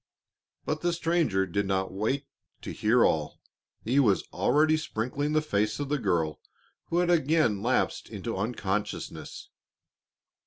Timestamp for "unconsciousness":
8.35-9.49